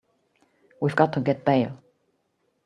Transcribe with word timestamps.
We've 0.81 0.95
got 0.95 1.13
to 1.13 1.21
get 1.21 1.45
bail. 1.45 1.77